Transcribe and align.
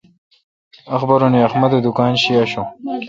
اخبارونے 0.95 1.39
احمد 1.47 1.71
اے° 1.75 1.79
دکان 1.87 2.13
شی 2.21 2.33
آشوں۔ 2.41 2.67